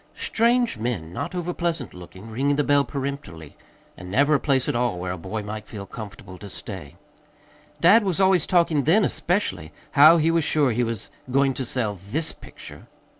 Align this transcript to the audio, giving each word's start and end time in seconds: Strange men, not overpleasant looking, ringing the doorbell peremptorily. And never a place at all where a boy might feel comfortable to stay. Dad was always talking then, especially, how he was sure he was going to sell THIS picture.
Strange 0.15 0.79
men, 0.79 1.13
not 1.13 1.33
overpleasant 1.35 1.93
looking, 1.93 2.27
ringing 2.27 2.55
the 2.55 2.63
doorbell 2.63 2.83
peremptorily. 2.83 3.55
And 3.95 4.09
never 4.09 4.33
a 4.33 4.39
place 4.39 4.67
at 4.67 4.75
all 4.75 4.97
where 4.97 5.11
a 5.11 5.17
boy 5.19 5.43
might 5.43 5.67
feel 5.67 5.85
comfortable 5.85 6.39
to 6.39 6.49
stay. 6.49 6.95
Dad 7.81 8.03
was 8.03 8.19
always 8.19 8.47
talking 8.47 8.85
then, 8.85 9.05
especially, 9.05 9.71
how 9.91 10.17
he 10.17 10.31
was 10.31 10.43
sure 10.43 10.71
he 10.71 10.83
was 10.83 11.11
going 11.29 11.53
to 11.53 11.65
sell 11.65 11.93
THIS 11.93 12.31
picture. 12.31 12.87